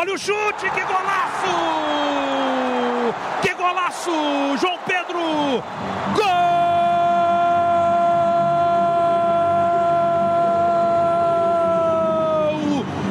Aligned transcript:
Olha 0.00 0.14
o 0.14 0.16
chute, 0.16 0.70
que 0.70 0.80
golaço! 0.84 1.48
Que 3.42 3.52
golaço! 3.52 4.12
João 4.60 4.78
Pedro! 4.86 5.60
Gol! 6.14 6.44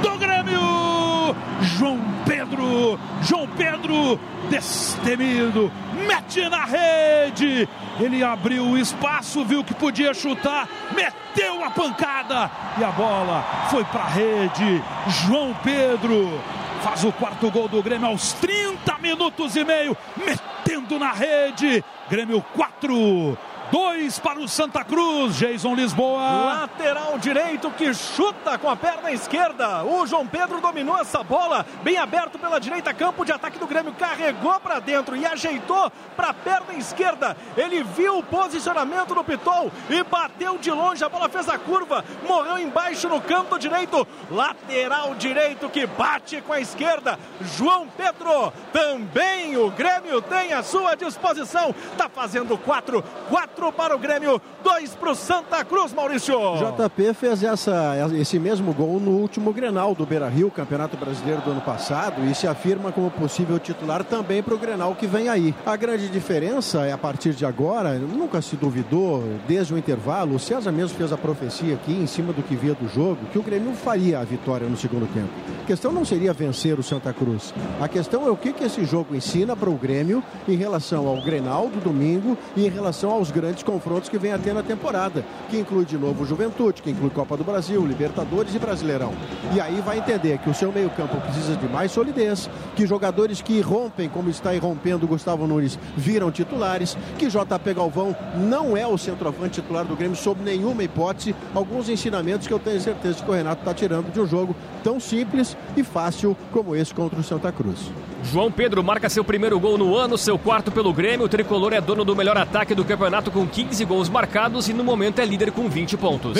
Do 0.00 0.18
Grêmio! 0.18 1.36
João 1.60 2.00
Pedro! 2.24 2.98
João 3.24 3.46
Pedro 3.58 4.18
destemido, 4.48 5.70
mete 6.08 6.48
na 6.48 6.64
rede. 6.64 7.68
Ele 8.00 8.24
abriu 8.24 8.64
o 8.64 8.78
espaço, 8.78 9.44
viu 9.44 9.62
que 9.62 9.74
podia 9.74 10.14
chutar, 10.14 10.66
meteu 10.96 11.62
a 11.62 11.68
pancada 11.68 12.50
e 12.78 12.84
a 12.84 12.90
bola 12.90 13.44
foi 13.68 13.84
para 13.84 14.04
a 14.04 14.08
rede. 14.08 14.82
João 15.26 15.54
Pedro 15.62 16.40
faz 16.82 17.04
o 17.04 17.12
quarto 17.12 17.50
gol 17.50 17.68
do 17.68 17.82
Grêmio 17.82 18.08
aos 18.08 18.32
30 18.34 18.98
minutos 18.98 19.54
e 19.56 19.64
meio, 19.64 19.96
metendo 20.16 20.98
na 20.98 21.12
rede. 21.12 21.84
Grêmio 22.08 22.42
4, 22.54 23.38
Dois 23.70 24.18
para 24.18 24.40
o 24.40 24.48
Santa 24.48 24.82
Cruz, 24.82 25.36
Jason 25.36 25.76
Lisboa. 25.76 26.20
Lateral 26.60 27.16
direito 27.18 27.70
que 27.70 27.94
chuta 27.94 28.58
com 28.58 28.68
a 28.68 28.74
perna 28.74 29.12
esquerda. 29.12 29.84
O 29.84 30.04
João 30.08 30.26
Pedro 30.26 30.60
dominou 30.60 30.98
essa 30.98 31.22
bola, 31.22 31.64
bem 31.84 31.96
aberto 31.96 32.36
pela 32.36 32.58
direita, 32.58 32.92
campo 32.92 33.24
de 33.24 33.30
ataque 33.30 33.60
do 33.60 33.68
Grêmio, 33.68 33.92
carregou 33.92 34.58
para 34.58 34.80
dentro 34.80 35.14
e 35.14 35.24
ajeitou 35.24 35.88
para 36.16 36.30
a 36.30 36.34
perna 36.34 36.74
esquerda. 36.74 37.36
Ele 37.56 37.84
viu 37.84 38.18
o 38.18 38.24
posicionamento 38.24 39.14
do 39.14 39.22
Pitol 39.22 39.70
e 39.88 40.02
bateu 40.02 40.58
de 40.58 40.72
longe. 40.72 41.04
A 41.04 41.08
bola 41.08 41.28
fez 41.28 41.48
a 41.48 41.56
curva, 41.56 42.04
morreu 42.26 42.58
embaixo 42.58 43.08
no 43.08 43.20
canto 43.20 43.56
direito. 43.56 44.04
Lateral 44.32 45.14
direito 45.14 45.68
que 45.68 45.86
bate 45.86 46.40
com 46.40 46.52
a 46.52 46.60
esquerda. 46.60 47.16
João 47.56 47.86
Pedro 47.96 48.52
também 48.72 49.56
o 49.56 49.70
Grêmio 49.70 50.20
tem 50.22 50.52
à 50.54 50.62
sua 50.64 50.96
disposição. 50.96 51.72
Tá 51.96 52.08
fazendo 52.08 52.58
quatro, 52.58 53.04
quatro 53.28 53.59
4 53.60 53.72
para 53.72 53.94
o 53.94 53.98
Grêmio, 53.98 54.40
2 54.64 54.94
para 54.94 55.10
o 55.10 55.14
Santa 55.14 55.62
Cruz, 55.64 55.92
Maurício. 55.92 56.34
JP 56.56 57.12
fez 57.12 57.42
essa, 57.42 57.94
esse 58.18 58.38
mesmo 58.38 58.72
gol 58.72 58.98
no 58.98 59.10
último 59.10 59.52
Grenal 59.52 59.94
do 59.94 60.06
Beira 60.06 60.28
Rio, 60.28 60.50
Campeonato 60.50 60.96
Brasileiro 60.96 61.42
do 61.42 61.50
ano 61.50 61.60
passado, 61.60 62.24
e 62.24 62.34
se 62.34 62.46
afirma 62.46 62.90
como 62.90 63.10
possível 63.10 63.58
titular 63.58 64.02
também 64.02 64.42
para 64.42 64.54
o 64.54 64.58
Grenal 64.58 64.94
que 64.94 65.06
vem 65.06 65.28
aí. 65.28 65.54
A 65.66 65.76
grande 65.76 66.08
diferença 66.08 66.86
é 66.86 66.92
a 66.92 66.98
partir 66.98 67.34
de 67.34 67.44
agora, 67.44 67.98
nunca 67.98 68.40
se 68.40 68.56
duvidou, 68.56 69.22
desde 69.46 69.74
o 69.74 69.78
intervalo, 69.78 70.36
o 70.36 70.38
César 70.38 70.72
mesmo 70.72 70.96
fez 70.96 71.12
a 71.12 71.18
profecia 71.18 71.74
aqui 71.74 71.92
em 71.92 72.06
cima 72.06 72.32
do 72.32 72.42
que 72.42 72.56
via 72.56 72.74
do 72.74 72.88
jogo, 72.88 73.18
que 73.30 73.38
o 73.38 73.42
Grêmio 73.42 73.74
faria 73.74 74.20
a 74.20 74.24
vitória 74.24 74.66
no 74.66 74.76
segundo 74.76 75.06
tempo. 75.12 75.28
A 75.62 75.66
questão 75.66 75.92
não 75.92 76.04
seria 76.04 76.32
vencer 76.32 76.78
o 76.78 76.82
Santa 76.82 77.12
Cruz. 77.12 77.52
A 77.80 77.88
questão 77.88 78.26
é 78.26 78.30
o 78.30 78.36
que, 78.36 78.52
que 78.52 78.64
esse 78.64 78.84
jogo 78.84 79.14
ensina 79.14 79.54
para 79.54 79.68
o 79.68 79.74
Grêmio 79.74 80.22
em 80.48 80.56
relação 80.56 81.06
ao 81.06 81.20
Grenal 81.22 81.68
do 81.68 81.80
domingo 81.80 82.36
e 82.56 82.66
em 82.66 82.70
relação 82.70 83.10
aos 83.10 83.30
grandes 83.30 83.49
grandes 83.50 83.64
confrontos 83.64 84.08
que 84.08 84.16
vem 84.16 84.32
a 84.32 84.38
ter 84.38 84.54
na 84.54 84.62
temporada, 84.62 85.24
que 85.48 85.58
inclui 85.58 85.84
de 85.84 85.98
novo 85.98 86.24
Juventude, 86.24 86.82
que 86.82 86.90
inclui 86.90 87.10
Copa 87.10 87.36
do 87.36 87.42
Brasil, 87.42 87.84
Libertadores 87.84 88.54
e 88.54 88.60
Brasileirão. 88.60 89.12
E 89.52 89.60
aí 89.60 89.80
vai 89.80 89.98
entender 89.98 90.38
que 90.38 90.48
o 90.48 90.54
seu 90.54 90.70
meio-campo 90.70 91.20
precisa 91.20 91.56
de 91.56 91.68
mais 91.68 91.90
solidez, 91.90 92.48
que 92.76 92.86
jogadores 92.86 93.42
que 93.42 93.60
rompem, 93.60 94.08
como 94.08 94.30
está 94.30 94.54
irrompendo 94.54 95.04
o 95.04 95.08
Gustavo 95.08 95.48
Nunes, 95.48 95.76
viram 95.96 96.30
titulares, 96.30 96.96
que 97.18 97.26
JP 97.26 97.74
Galvão 97.74 98.14
não 98.36 98.76
é 98.76 98.86
o 98.86 98.96
centroavante 98.96 99.60
titular 99.60 99.84
do 99.84 99.96
Grêmio 99.96 100.16
sob 100.16 100.44
nenhuma 100.44 100.84
hipótese. 100.84 101.34
Alguns 101.52 101.88
ensinamentos 101.88 102.46
que 102.46 102.54
eu 102.54 102.58
tenho 102.60 102.80
certeza 102.80 103.24
que 103.24 103.30
o 103.30 103.34
Renato 103.34 103.62
está 103.62 103.74
tirando 103.74 104.12
de 104.12 104.20
um 104.20 104.26
jogo 104.26 104.54
tão 104.84 105.00
simples 105.00 105.56
e 105.76 105.82
fácil 105.82 106.36
como 106.52 106.76
esse 106.76 106.94
contra 106.94 107.18
o 107.18 107.22
Santa 107.24 107.50
Cruz. 107.50 107.90
João 108.22 108.52
Pedro 108.52 108.84
marca 108.84 109.08
seu 109.08 109.24
primeiro 109.24 109.58
gol 109.58 109.78
no 109.78 109.96
ano, 109.96 110.16
seu 110.16 110.38
quarto 110.38 110.70
pelo 110.70 110.92
Grêmio. 110.92 111.26
O 111.26 111.28
tricolor 111.28 111.72
é 111.72 111.80
dono 111.80 112.04
do 112.04 112.14
melhor 112.14 112.36
ataque 112.36 112.74
do 112.74 112.84
campeonato 112.84 113.30
com 113.40 113.46
15 113.46 113.84
gols 113.86 114.08
marcados 114.10 114.68
e 114.68 114.74
no 114.74 114.84
momento 114.84 115.18
é 115.18 115.24
líder 115.24 115.50
com 115.50 115.66
20 115.66 115.96
pontos. 115.96 116.36